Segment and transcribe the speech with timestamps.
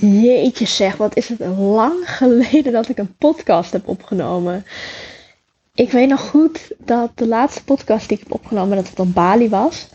[0.00, 4.66] Jeetje zeg, wat is het lang geleden dat ik een podcast heb opgenomen.
[5.74, 9.14] Ik weet nog goed dat de laatste podcast die ik heb opgenomen, dat het op
[9.14, 9.86] Bali was.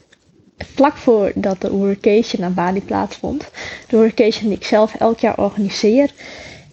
[0.58, 3.50] Vlak voordat de Workation naar Bali plaatsvond.
[3.88, 6.12] De Workation die ik zelf elk jaar organiseer.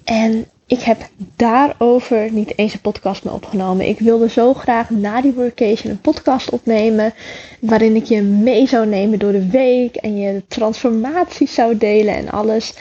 [0.05, 3.89] En ik heb daarover niet eens een podcast meer opgenomen.
[3.89, 7.15] Ik wilde zo graag na die workation een podcast opnemen.
[7.61, 9.97] Waarin ik je mee zou nemen door de week.
[9.97, 12.75] En je transformaties zou delen en alles.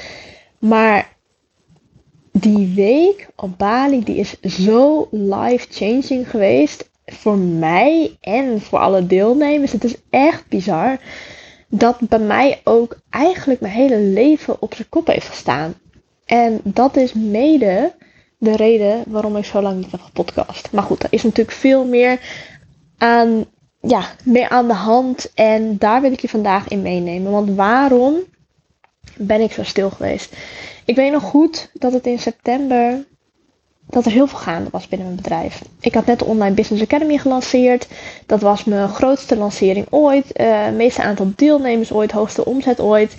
[0.59, 1.15] Maar
[2.31, 6.89] die week op Bali, die is zo life-changing geweest.
[7.05, 9.71] Voor mij en voor alle deelnemers.
[9.71, 10.97] Het is echt bizar.
[11.67, 15.73] Dat bij mij ook eigenlijk mijn hele leven op zijn kop heeft gestaan.
[16.25, 17.93] En dat is mede
[18.37, 20.71] de reden waarom ik zo lang niet heb gepodcast.
[20.71, 22.19] Maar goed, er is natuurlijk veel meer
[22.97, 23.45] aan,
[23.81, 25.31] ja, meer aan de hand.
[25.33, 27.31] En daar wil ik je vandaag in meenemen.
[27.31, 28.15] Want waarom
[29.19, 30.35] ben ik zo stil geweest?
[30.85, 33.05] Ik weet nog goed dat het in september
[33.89, 35.61] dat er heel veel gaande was binnen mijn bedrijf.
[35.79, 37.87] Ik had net de Online Business Academy gelanceerd.
[38.25, 40.39] Dat was mijn grootste lancering ooit.
[40.39, 43.15] Uh, meeste aantal deelnemers ooit, hoogste omzet ooit.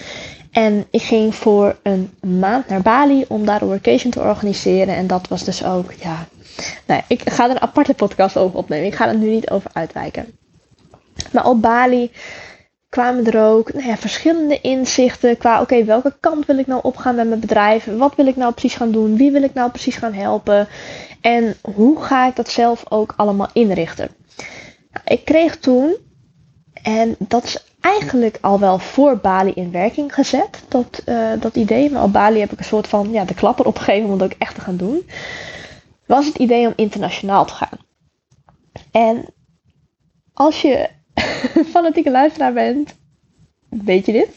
[0.51, 4.95] En ik ging voor een maand naar Bali om daar een workation te organiseren.
[4.95, 6.27] En dat was dus ook, ja.
[6.87, 8.87] Nou, ik ga er een aparte podcast over opnemen.
[8.87, 10.27] Ik ga er nu niet over uitwijken.
[11.33, 12.11] Maar op Bali
[12.89, 17.15] kwamen er ook nou ja, verschillende inzichten qua, oké, welke kant wil ik nou opgaan
[17.15, 17.85] met mijn bedrijf?
[17.85, 19.17] Wat wil ik nou precies gaan doen?
[19.17, 20.69] Wie wil ik nou precies gaan helpen?
[21.21, 24.09] En hoe ga ik dat zelf ook allemaal inrichten?
[24.91, 25.97] Nou, ik kreeg toen,
[26.83, 31.91] en dat is eigenlijk al wel voor Bali in werking gezet, dat, uh, dat idee.
[31.91, 34.39] Maar op Bali heb ik een soort van ja, de klapper opgegeven om het ook
[34.39, 35.09] echt te gaan doen.
[36.07, 37.79] Was het idee om internationaal te gaan.
[38.91, 39.25] En
[40.33, 40.89] als je
[41.75, 42.95] fanatieke luisteraar bent,
[43.69, 44.29] weet je dit.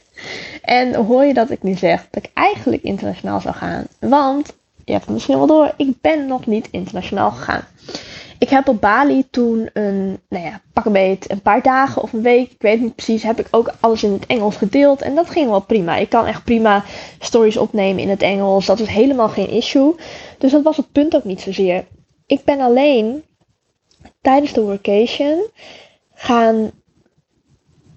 [0.61, 3.87] En hoor je dat ik nu zeg dat ik eigenlijk internationaal zou gaan.
[3.99, 4.53] Want,
[4.85, 7.63] je hebt misschien wel door, ik ben nog niet internationaal gegaan.
[8.41, 12.13] Ik heb op Bali toen een, nou ja, pak een beet, een paar dagen of
[12.13, 15.01] een week, ik weet niet precies, heb ik ook alles in het Engels gedeeld.
[15.01, 15.95] En dat ging wel prima.
[15.95, 16.83] Ik kan echt prima
[17.19, 18.65] stories opnemen in het Engels.
[18.65, 19.95] Dat is helemaal geen issue.
[20.37, 21.85] Dus dat was het punt ook niet zozeer.
[22.25, 23.23] Ik ben alleen
[24.21, 25.43] tijdens de workation
[26.21, 26.71] gaan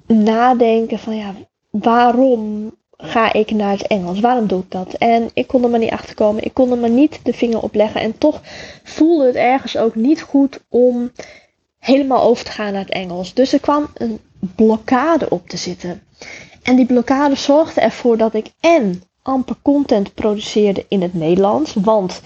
[0.07, 1.35] nadenken van ja,
[1.71, 4.21] waarom ga ik naar het Engels?
[4.21, 4.95] Waarom doe ik dat?
[4.95, 6.45] En ik kon er maar niet achter komen.
[6.45, 8.01] Ik kon er maar niet de vinger op leggen.
[8.01, 8.41] En toch
[8.83, 11.11] voelde het ergens ook niet goed om
[11.79, 13.35] helemaal over te gaan naar het Engels.
[13.35, 14.21] Dus er kwam een
[14.55, 16.03] blokkade op te zitten.
[16.62, 21.75] En die blokkade zorgde ervoor dat ik en amper content produceerde in het Nederlands.
[21.75, 22.21] Want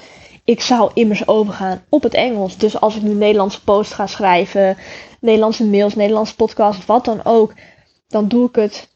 [0.45, 2.57] ik zou immers overgaan op het Engels.
[2.57, 4.77] Dus als ik nu Nederlandse post ga schrijven,
[5.21, 7.53] Nederlandse mails, Nederlandse podcast, wat dan ook,
[8.09, 8.89] dan doe ik het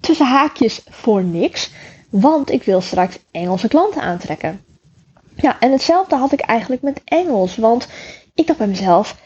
[0.00, 1.70] tussen haakjes voor niks.
[2.10, 4.64] Want ik wil straks Engelse klanten aantrekken.
[5.36, 7.56] Ja, en hetzelfde had ik eigenlijk met Engels.
[7.56, 7.88] Want
[8.34, 9.16] ik dacht bij mezelf,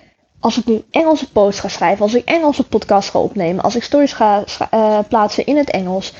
[0.40, 3.82] als ik nu Engelse posts ga schrijven, als ik Engelse podcasts ga opnemen, als ik
[3.82, 4.44] stories ga
[4.74, 6.12] uh, plaatsen in het Engels,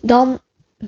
[0.00, 0.40] dan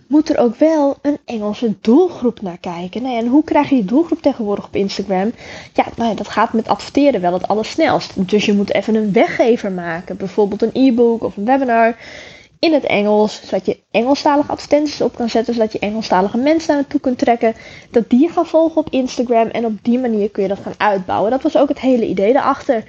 [0.08, 3.02] moet er ook wel een Engelse doelgroep naar kijken.
[3.02, 5.32] Nou en hoe krijg je die doelgroep tegenwoordig op Instagram?
[5.72, 8.28] Ja, nou dat gaat met adverteren wel het allersnelst.
[8.28, 10.16] Dus je moet even een weggever maken.
[10.16, 11.96] Bijvoorbeeld een e-book of een webinar
[12.58, 16.76] in het Engels, zodat je Engelstalige advertenties op kan zetten, zodat je Engelstalige mensen naar
[16.76, 17.54] naartoe kunt trekken,
[17.90, 21.30] dat die gaan volgen op Instagram en op die manier kun je dat gaan uitbouwen.
[21.30, 22.84] Dat was ook het hele idee daarachter.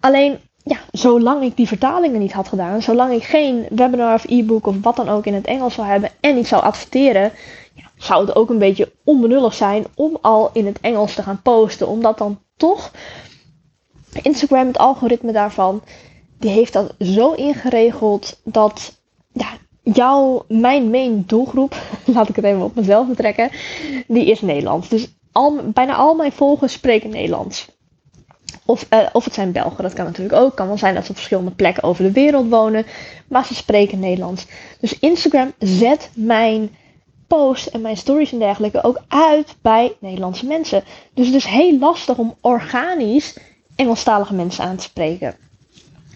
[0.00, 4.66] Alleen, ja, zolang ik die vertalingen niet had gedaan, zolang ik geen webinar of e-book
[4.66, 7.32] of wat dan ook in het Engels zou hebben en niet zou adverteren,
[7.96, 11.88] zou het ook een beetje onbenullig zijn om al in het Engels te gaan posten,
[11.88, 12.92] omdat dan toch
[14.22, 15.82] Instagram, het algoritme daarvan,
[16.38, 19.00] die heeft dat zo ingeregeld dat
[19.32, 19.48] ja,
[19.82, 21.76] jouw, mijn main doelgroep,
[22.14, 23.50] laat ik het even op mezelf betrekken,
[24.06, 24.88] die is Nederlands.
[24.88, 27.75] Dus al, bijna al mijn volgers spreken Nederlands.
[28.66, 30.56] Of, uh, of het zijn Belgen, dat kan natuurlijk ook.
[30.56, 32.86] Kan wel zijn dat ze op verschillende plekken over de wereld wonen,
[33.28, 34.46] maar ze spreken Nederlands.
[34.80, 36.76] Dus Instagram zet mijn
[37.26, 40.84] posts en mijn stories en dergelijke ook uit bij Nederlandse mensen.
[41.14, 43.36] Dus het is heel lastig om organisch
[43.76, 45.36] Engelstalige mensen aan te spreken.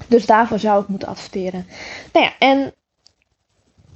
[0.06, 1.66] Dus daarvoor zou ik moeten adverteren.
[2.12, 2.74] Nou ja, en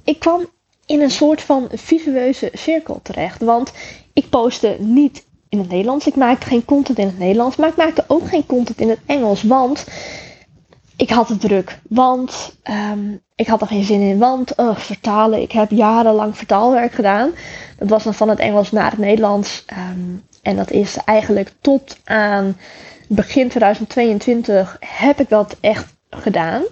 [0.03, 0.49] ik kwam
[0.85, 3.41] in een soort van visueuze cirkel terecht.
[3.41, 3.71] Want
[4.13, 5.25] ik postte niet
[5.55, 6.07] in het Nederlands.
[6.07, 7.55] Ik maakte geen content in het Nederlands.
[7.55, 9.43] Maar ik maakte ook geen content in het Engels.
[9.43, 9.85] Want
[10.95, 11.79] ik had het druk.
[11.89, 12.55] Want
[12.93, 14.17] um, ik had er geen zin in.
[14.17, 15.41] Want vertalen.
[15.41, 17.31] Ik heb jarenlang vertaalwerk gedaan.
[17.77, 19.65] Dat was dan van het Engels naar het Nederlands.
[19.91, 22.57] Um, en dat is eigenlijk tot aan
[23.07, 26.63] begin 2022 heb ik dat echt gedaan.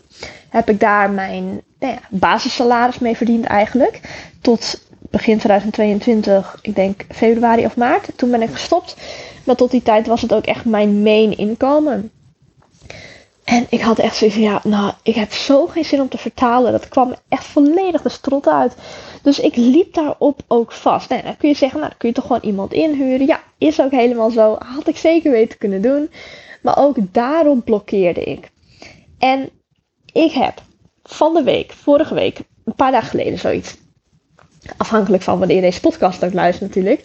[0.49, 3.99] Heb ik daar mijn nou ja, basissalaris mee verdiend eigenlijk.
[4.41, 4.81] Tot
[5.13, 8.09] begin 2022, ik denk februari of maart.
[8.15, 8.95] Toen ben ik gestopt.
[9.43, 12.11] Maar tot die tijd was het ook echt mijn main inkomen.
[13.43, 16.17] En ik had echt zoiets van, ja, nou, ik heb zo geen zin om te
[16.17, 16.71] vertalen.
[16.71, 18.75] Dat kwam echt volledig de strot uit.
[19.21, 21.09] Dus ik liep daarop ook vast.
[21.09, 23.27] Nou, dan kun je zeggen, nou, dan kun je toch gewoon iemand inhuren.
[23.27, 24.57] Ja, is ook helemaal zo.
[24.75, 26.09] Had ik zeker weten kunnen doen.
[26.61, 28.51] Maar ook daarop blokkeerde ik.
[29.19, 29.49] En
[30.13, 30.61] ik heb
[31.03, 33.81] van de week, vorige week, een paar dagen geleden zoiets.
[34.77, 37.03] Afhankelijk van wanneer je deze podcast ook luistert natuurlijk.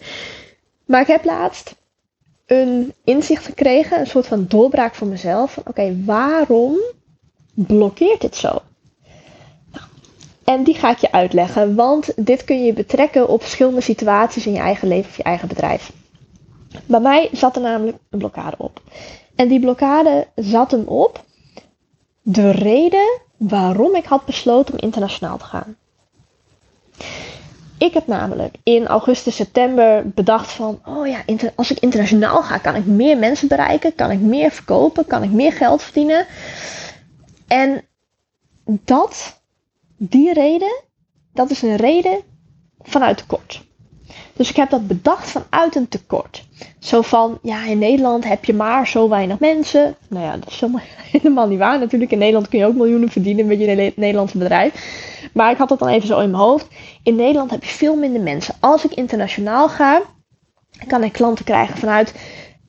[0.85, 1.75] Maar ik heb laatst
[2.45, 5.57] een inzicht gekregen, een soort van doorbraak voor mezelf.
[5.57, 6.77] Oké, waarom
[7.53, 8.61] blokkeert dit zo?
[9.71, 9.85] Nou,
[10.43, 14.53] en die ga ik je uitleggen, want dit kun je betrekken op verschillende situaties in
[14.53, 15.91] je eigen leven of je eigen bedrijf.
[16.85, 18.81] Bij mij zat er namelijk een blokkade op.
[19.35, 21.23] En die blokkade zat hem op
[22.21, 25.75] de reden waarom ik had besloten om internationaal te gaan.
[27.79, 31.23] Ik heb namelijk in augustus, september bedacht van, oh ja,
[31.55, 35.31] als ik internationaal ga, kan ik meer mensen bereiken, kan ik meer verkopen, kan ik
[35.31, 36.25] meer geld verdienen.
[37.47, 37.81] En
[38.65, 39.41] dat,
[39.97, 40.81] die reden,
[41.33, 42.21] dat is een reden
[42.79, 43.67] vanuit tekort.
[44.39, 46.45] Dus ik heb dat bedacht vanuit een tekort.
[46.79, 49.95] Zo van, ja, in Nederland heb je maar zo weinig mensen.
[50.07, 50.63] Nou ja, dat is
[51.11, 51.79] helemaal niet waar.
[51.79, 54.73] Natuurlijk, in Nederland kun je ook miljoenen verdienen met je Nederlandse bedrijf.
[55.33, 56.67] Maar ik had dat dan even zo in mijn hoofd.
[57.03, 58.55] In Nederland heb je veel minder mensen.
[58.59, 60.01] Als ik internationaal ga,
[60.87, 62.13] kan ik klanten krijgen vanuit,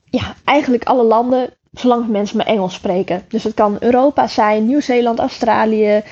[0.04, 3.24] ja, eigenlijk alle landen, zolang mensen maar Engels spreken.
[3.28, 6.02] Dus het kan Europa zijn, Nieuw-Zeeland, Australië,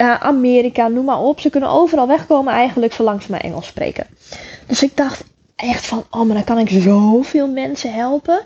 [0.00, 1.40] uh, Amerika, noem maar op.
[1.40, 4.06] Ze kunnen overal wegkomen eigenlijk, zolang ze maar Engels spreken.
[4.66, 5.24] Dus ik dacht
[5.56, 8.42] echt van, oh, maar dan kan ik zoveel mensen helpen.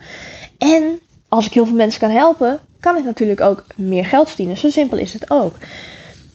[0.59, 4.57] En als ik heel veel mensen kan helpen, kan ik natuurlijk ook meer geld verdienen.
[4.57, 5.55] Zo simpel is het ook.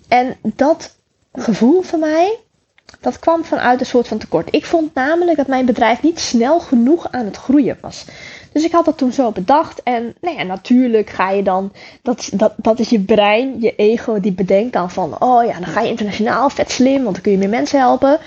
[0.07, 0.95] En dat
[1.33, 2.37] gevoel van mij,
[2.99, 4.47] dat kwam vanuit een soort van tekort.
[4.55, 8.05] Ik vond namelijk dat mijn bedrijf niet snel genoeg aan het groeien was.
[8.51, 9.83] Dus ik had dat toen zo bedacht.
[9.83, 11.71] En nou natuurlijk ga je dan.
[12.01, 15.21] Dat, dat, dat is je brein, je ego, die bedenkt dan van.
[15.21, 18.19] Oh ja, dan ga je internationaal, vet slim, want dan kun je meer mensen helpen.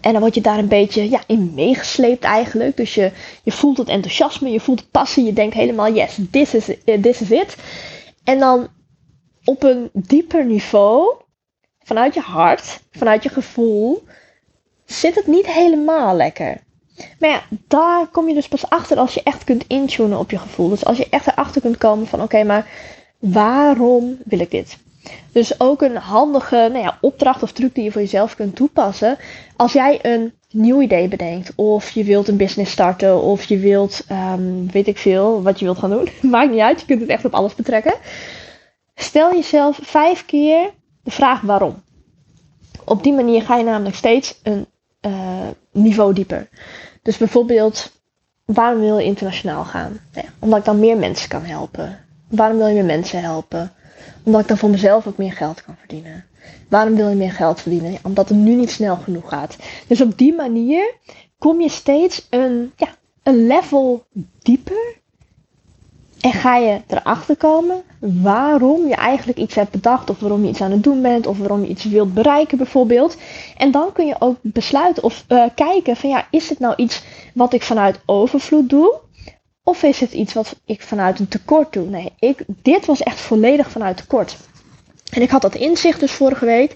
[0.00, 2.76] En dan word je daar een beetje ja, in meegesleept eigenlijk.
[2.76, 3.12] Dus je,
[3.42, 5.24] je voelt het enthousiasme, je voelt het passie.
[5.24, 7.56] Je denkt helemaal, yes, this is, uh, this is it.
[8.24, 8.68] En dan
[9.44, 11.14] op een dieper niveau,
[11.78, 14.04] vanuit je hart, vanuit je gevoel,
[14.84, 16.66] zit het niet helemaal lekker.
[17.18, 20.38] Maar ja, daar kom je dus pas achter als je echt kunt intunen op je
[20.38, 20.68] gevoel.
[20.68, 22.66] Dus als je echt erachter kunt komen van oké, maar
[23.18, 24.78] waarom wil ik dit?
[25.32, 29.16] Dus ook een handige nou ja, opdracht of truc die je voor jezelf kunt toepassen.
[29.56, 34.04] Als jij een nieuw idee bedenkt, of je wilt een business starten, of je wilt,
[34.12, 36.08] um, weet ik veel, wat je wilt gaan doen.
[36.30, 37.94] Maakt niet uit, je kunt het echt op alles betrekken.
[38.94, 40.70] Stel jezelf vijf keer
[41.02, 41.82] de vraag waarom.
[42.84, 44.66] Op die manier ga je namelijk steeds een
[45.06, 46.48] uh, niveau dieper.
[47.08, 47.92] Dus bijvoorbeeld,
[48.44, 50.00] waarom wil je internationaal gaan?
[50.12, 51.98] Ja, omdat ik dan meer mensen kan helpen.
[52.28, 53.72] Waarom wil je meer mensen helpen?
[54.22, 56.24] Omdat ik dan voor mezelf ook meer geld kan verdienen.
[56.68, 57.98] Waarom wil je meer geld verdienen?
[58.02, 59.56] Omdat het nu niet snel genoeg gaat.
[59.86, 60.94] Dus op die manier
[61.38, 62.88] kom je steeds een, ja,
[63.22, 64.04] een level
[64.42, 64.97] dieper.
[66.20, 70.10] En ga je erachter komen waarom je eigenlijk iets hebt bedacht.
[70.10, 71.26] Of waarom je iets aan het doen bent.
[71.26, 73.16] Of waarom je iets wilt bereiken bijvoorbeeld.
[73.56, 77.02] En dan kun je ook besluiten of uh, kijken van ja, is het nou iets
[77.34, 79.00] wat ik vanuit overvloed doe?
[79.62, 81.86] Of is het iets wat ik vanuit een tekort doe?
[81.86, 84.36] Nee, ik, dit was echt volledig vanuit tekort.
[85.10, 86.74] En ik had dat inzicht dus vorige week.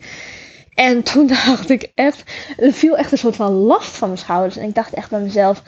[0.75, 2.25] En toen dacht ik echt,
[2.57, 4.57] er viel echt een soort van last van mijn schouders.
[4.57, 5.63] En ik dacht echt bij mezelf,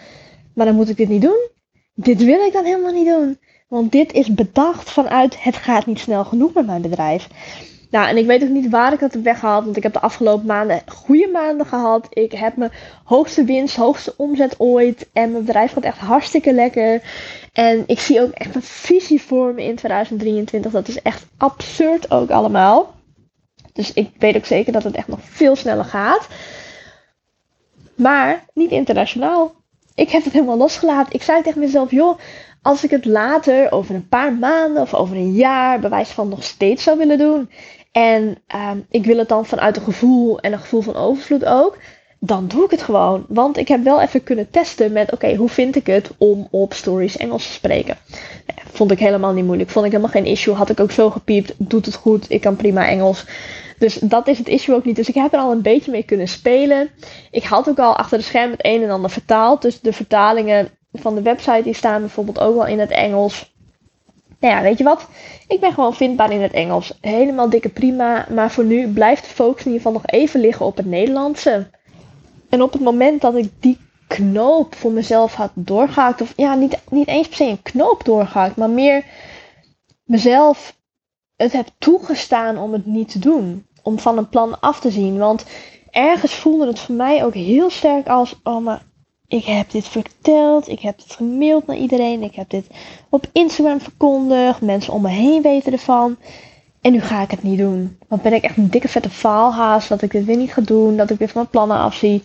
[0.54, 1.48] maar dan moet ik dit niet doen.
[1.94, 3.38] Dit wil ik dan helemaal niet doen.
[3.68, 7.28] Want dit is bedacht vanuit het gaat niet snel genoeg met mijn bedrijf.
[7.94, 9.64] Nou, en ik weet ook niet waar ik dat heb weggehaald.
[9.64, 12.06] Want ik heb de afgelopen maanden goede maanden gehad.
[12.10, 12.72] Ik heb mijn
[13.04, 15.08] hoogste winst, hoogste omzet ooit.
[15.12, 17.02] En mijn bedrijf gaat echt hartstikke lekker.
[17.52, 20.72] En ik zie ook echt een visie voor me in 2023.
[20.72, 22.94] Dat is echt absurd ook allemaal.
[23.72, 26.28] Dus ik weet ook zeker dat het echt nog veel sneller gaat.
[27.94, 29.54] Maar niet internationaal.
[29.94, 31.12] Ik heb het helemaal losgelaten.
[31.12, 32.18] Ik zei tegen mezelf, joh,
[32.62, 36.44] als ik het later, over een paar maanden of over een jaar, bewijs van nog
[36.44, 37.50] steeds zou willen doen.
[37.92, 41.78] En ehm, ik wil het dan vanuit een gevoel en een gevoel van overvloed ook.
[42.26, 43.24] Dan doe ik het gewoon.
[43.28, 46.74] Want ik heb wel even kunnen testen met: oké, hoe vind ik het om op
[46.74, 47.96] stories Engels te spreken?
[48.74, 49.70] vond ik helemaal niet moeilijk.
[49.70, 50.54] Vond ik helemaal geen issue.
[50.54, 51.54] Had ik ook zo gepiept.
[51.56, 52.30] Doet het goed.
[52.30, 53.24] Ik kan prima Engels.
[53.78, 54.96] Dus dat is het issue ook niet.
[54.96, 56.90] Dus ik heb er al een beetje mee kunnen spelen.
[57.30, 59.62] Ik had ook al achter de scherm het een en ander vertaald.
[59.62, 63.52] Dus de vertalingen van de website die staan bijvoorbeeld ook wel in het Engels.
[64.40, 65.08] Nou ja, weet je wat?
[65.48, 66.98] Ik ben gewoon vindbaar in het Engels.
[67.00, 68.26] Helemaal dikke prima.
[68.34, 71.66] Maar voor nu blijft de focus in ieder geval nog even liggen op het Nederlandse.
[72.54, 76.78] En op het moment dat ik die knoop voor mezelf had doorgehakt, of ja, niet,
[76.90, 79.04] niet eens per se een knoop doorgehakt, maar meer
[80.04, 80.76] mezelf
[81.36, 83.66] het heb toegestaan om het niet te doen.
[83.82, 85.18] Om van een plan af te zien.
[85.18, 85.44] Want
[85.90, 88.82] ergens voelde het voor mij ook heel sterk als: oh, maar
[89.26, 92.66] ik heb dit verteld, ik heb dit gemaild naar iedereen, ik heb dit
[93.08, 96.16] op Instagram verkondigd, mensen om me heen weten ervan.
[96.84, 97.98] En nu ga ik het niet doen.
[98.08, 100.96] Want ben ik echt een dikke vette faalhaas dat ik dit weer niet ga doen,
[100.96, 102.22] dat ik weer van mijn plannen afzie.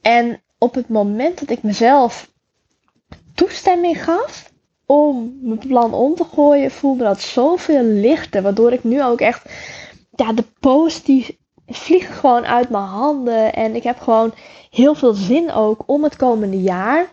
[0.00, 2.30] En op het moment dat ik mezelf
[3.34, 4.52] toestemming gaf
[4.86, 8.42] om mijn plan om te gooien, voelde dat zoveel lichter.
[8.42, 9.50] Waardoor ik nu ook echt,
[10.10, 13.52] ja, de post die vliegen gewoon uit mijn handen.
[13.52, 14.34] En ik heb gewoon
[14.70, 17.12] heel veel zin ook om het komende jaar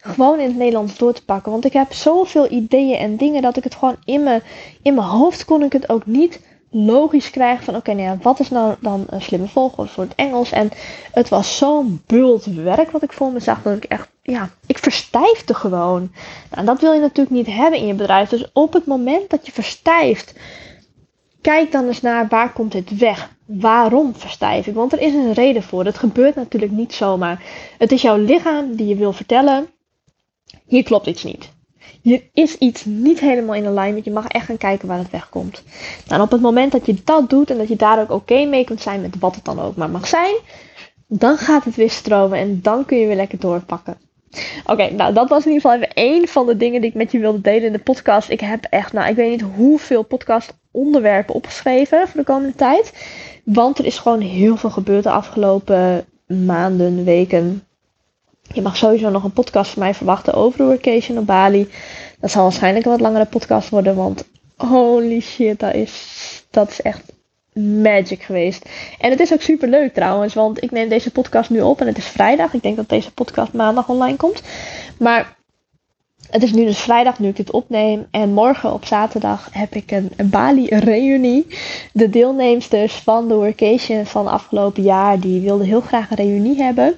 [0.00, 1.52] gewoon in het Nederlands door te pakken.
[1.52, 4.42] Want ik heb zoveel ideeën en dingen dat ik het gewoon in mijn,
[4.82, 6.40] in mijn hoofd kon ik het ook niet
[6.70, 10.52] logisch krijgen van oké, nou wat is nou dan een slimme volgorde voor het Engels?
[10.52, 10.70] En
[11.12, 14.78] het was zo'n bult werk wat ik voor me zag dat ik echt, ja, ik
[14.78, 16.12] verstijfde gewoon.
[16.50, 18.28] Nou, dat wil je natuurlijk niet hebben in je bedrijf.
[18.28, 20.34] Dus op het moment dat je verstijft,
[21.40, 23.30] kijk dan eens naar waar komt dit weg?
[23.46, 24.74] Waarom verstijf ik?
[24.74, 25.84] Want er is een reden voor.
[25.84, 27.42] Het gebeurt natuurlijk niet zomaar.
[27.78, 29.68] Het is jouw lichaam die je wil vertellen,
[30.70, 31.50] hier klopt iets niet.
[32.02, 34.04] Hier is iets niet helemaal in alignment.
[34.04, 35.62] Je mag echt gaan kijken waar het wegkomt.
[36.06, 38.44] Nou, en op het moment dat je dat doet en dat je daar ook oké
[38.44, 40.34] mee kunt zijn met wat het dan ook maar mag zijn,
[41.06, 43.98] dan gaat het weer stromen en dan kun je weer lekker doorpakken.
[44.66, 47.12] Oké, nou dat was in ieder geval even één van de dingen die ik met
[47.12, 48.30] je wilde delen in de podcast.
[48.30, 52.92] Ik heb echt, nou ik weet niet hoeveel podcast onderwerpen opgeschreven voor de komende tijd.
[53.44, 57.62] Want er is gewoon heel veel gebeurd de afgelopen maanden, weken.
[58.54, 61.70] Je mag sowieso nog een podcast van mij verwachten over de workation op Bali.
[62.20, 64.24] Dat zal waarschijnlijk een wat langere podcast worden, want
[64.56, 67.12] holy shit, dat is, dat is echt
[67.82, 68.68] magic geweest.
[68.98, 71.86] En het is ook super leuk trouwens, want ik neem deze podcast nu op en
[71.86, 72.54] het is vrijdag.
[72.54, 74.42] Ik denk dat deze podcast maandag online komt.
[74.98, 75.36] Maar
[76.30, 78.06] het is nu dus vrijdag nu ik dit opneem.
[78.10, 81.46] En morgen op zaterdag heb ik een, Bali-reunie.
[81.92, 86.94] De deelnemsters van de workation van afgelopen jaar, die wilden heel graag een reunie hebben.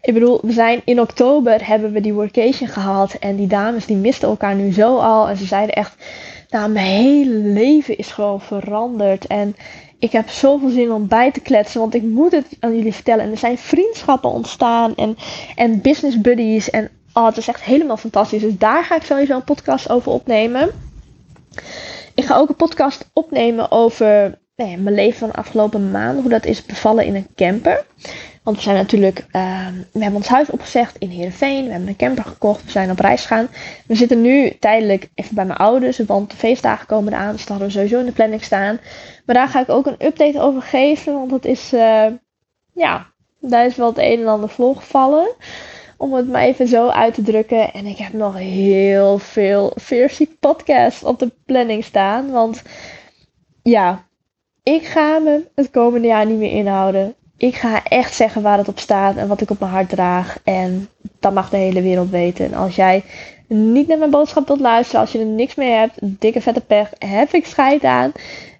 [0.00, 3.12] Ik bedoel, we zijn in oktober hebben we die workation gehad.
[3.12, 5.28] En die dames die misten elkaar nu zo al.
[5.28, 5.94] En ze zeiden echt,
[6.48, 9.26] nou mijn hele leven is gewoon veranderd.
[9.26, 9.56] En
[9.98, 13.24] ik heb zoveel zin om bij te kletsen, want ik moet het aan jullie vertellen.
[13.24, 15.16] En er zijn vriendschappen ontstaan en,
[15.54, 16.70] en business buddies.
[16.70, 18.40] En oh, het is echt helemaal fantastisch.
[18.42, 20.70] Dus daar ga ik sowieso een podcast over opnemen.
[22.14, 26.22] Ik ga ook een podcast opnemen over nou mijn leven van de afgelopen maanden.
[26.22, 27.84] Hoe dat is bevallen in een camper.
[28.42, 31.64] Want we zijn natuurlijk, uh, we hebben ons huis opgezegd in Heerenveen.
[31.64, 32.64] We hebben een camper gekocht.
[32.64, 33.48] We zijn op reis gegaan.
[33.86, 35.98] We zitten nu tijdelijk even bij mijn ouders.
[35.98, 37.32] Want de feestdagen komen eraan.
[37.32, 38.80] Dus dat hadden we sowieso in de planning staan.
[39.26, 41.12] Maar daar ga ik ook een update over geven.
[41.12, 42.06] Want dat is, uh,
[42.74, 43.06] ja,
[43.40, 45.34] daar is wel het een en ander volgevallen.
[46.02, 47.72] Om het maar even zo uit te drukken.
[47.72, 52.30] En ik heb nog heel veel Fiercy podcasts op de planning staan.
[52.30, 52.62] Want
[53.62, 54.04] ja,
[54.62, 57.14] ik ga me het komende jaar niet meer inhouden.
[57.36, 60.38] Ik ga echt zeggen waar het op staat en wat ik op mijn hart draag.
[60.44, 60.88] En
[61.20, 62.44] dat mag de hele wereld weten.
[62.44, 63.04] En als jij
[63.46, 66.90] niet naar mijn boodschap wilt luisteren, als je er niks mee hebt, dikke vette pech,
[66.98, 68.12] heb ik scheid aan.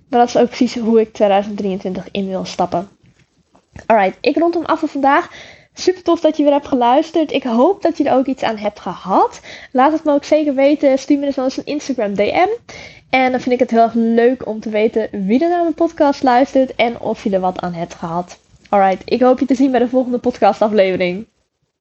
[0.09, 2.89] Maar dat is ook precies hoe ik 2023 in wil stappen.
[3.87, 5.31] Alright, ik rond hem af voor vandaag.
[5.75, 7.33] Super tof dat je weer hebt geluisterd.
[7.33, 9.41] Ik hoop dat je er ook iets aan hebt gehad.
[9.73, 10.99] Laat het me ook zeker weten.
[10.99, 12.49] Stuur me dus wel eens een Instagram DM.
[13.11, 15.75] En dan vind ik het heel erg leuk om te weten wie er naar mijn
[15.75, 18.39] podcast luistert en of je er wat aan hebt gehad.
[18.69, 21.27] Alright, ik hoop je te zien bij de volgende podcastaflevering.